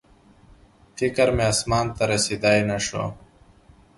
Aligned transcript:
فکر 0.97 1.27
مې 1.35 1.45
اسمان 1.51 1.85
ته 1.95 2.03
رسېدی 2.11 2.59
نه 2.69 2.77
شو 2.85 3.03